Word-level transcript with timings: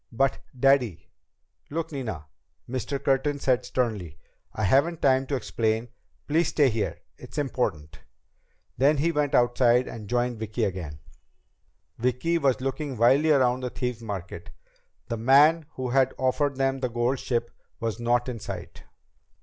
"But, 0.11 0.39
Daddy..." 0.59 1.11
"Look, 1.69 1.91
Nina," 1.91 2.25
Mr. 2.67 2.97
Curtin 2.99 3.37
said 3.37 3.63
sternly, 3.63 4.17
"I 4.51 4.63
haven't 4.63 4.99
time 4.99 5.27
to 5.27 5.35
explain. 5.35 5.89
Please 6.27 6.47
stay 6.47 6.69
here. 6.71 6.97
It's 7.19 7.37
important." 7.37 7.99
Then 8.79 8.97
he 8.97 9.11
went 9.11 9.35
outside 9.35 9.87
and 9.87 10.09
joined 10.09 10.39
Vicki 10.39 10.63
again. 10.63 11.01
Vicki 11.99 12.39
was 12.39 12.61
looking 12.61 12.97
wildly 12.97 13.29
around 13.29 13.59
the 13.59 13.69
Thieves' 13.69 14.01
Market. 14.01 14.49
The 15.07 15.17
man 15.17 15.67
who 15.75 15.91
had 15.91 16.15
offered 16.17 16.55
them 16.55 16.79
the 16.79 16.89
gold 16.89 17.19
ship 17.19 17.51
was 17.79 17.99
not 17.99 18.27
in 18.27 18.39
sight. 18.39 18.85